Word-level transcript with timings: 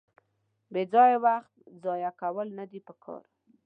بېځایه 0.73 1.17
وخت 1.25 1.53
ځایه 1.83 2.11
کول 2.21 2.47
ندي 2.59 2.79
پکار. 2.87 3.21